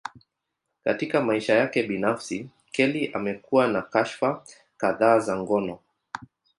[0.83, 4.43] Katika maisha yake binafsi, Kelly amekuwa na kashfa
[4.77, 5.79] kadhaa za ngono.